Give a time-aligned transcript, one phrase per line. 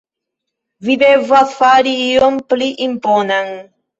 [0.87, 3.55] Vi devas fari ion pli imponan.